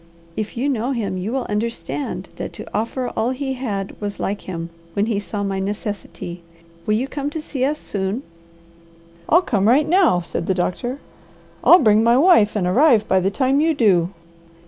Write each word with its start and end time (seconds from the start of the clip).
"If 0.35 0.57
you 0.57 0.67
know 0.67 0.93
him, 0.93 1.19
you 1.19 1.31
will 1.31 1.45
understand 1.47 2.29
that 2.37 2.53
to 2.53 2.65
offer 2.75 3.09
all 3.09 3.29
he 3.29 3.53
had 3.53 3.95
was 4.01 4.19
like 4.19 4.41
him, 4.41 4.71
when 4.93 5.05
he 5.05 5.19
saw 5.19 5.43
my 5.43 5.59
necessity. 5.59 6.41
You 6.87 6.97
will 7.03 7.07
come 7.07 7.29
to 7.29 7.39
see 7.39 7.63
us 7.63 7.77
soon?" 7.79 8.23
"I'll 9.29 9.43
come 9.43 9.67
right 9.67 9.87
now," 9.87 10.19
said 10.21 10.47
the 10.47 10.55
doctor. 10.55 10.97
"I'll 11.63 11.77
bring 11.77 12.01
my 12.03 12.17
wife 12.17 12.55
and 12.55 12.65
arrive 12.65 13.07
by 13.07 13.19
the 13.19 13.29
time 13.29 13.61
you 13.61 13.75
do." 13.75 14.09